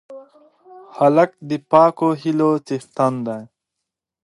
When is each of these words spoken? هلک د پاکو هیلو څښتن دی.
هلک 0.97 1.31
د 1.49 1.51
پاکو 1.71 2.09
هیلو 2.21 2.51
څښتن 2.67 3.13
دی. 3.25 3.41